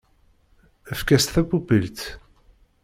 [0.91, 1.99] Efk-as tapupilt!